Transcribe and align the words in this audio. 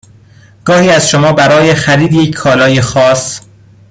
گاهی 0.65 0.89
ازشما 0.89 1.33
برای 1.33 1.73
خرید 1.73 2.13
یک 2.13 2.33
کالای 2.33 2.81
خاص 2.81 3.41